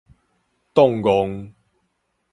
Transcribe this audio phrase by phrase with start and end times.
[0.73, 1.51] 凍戇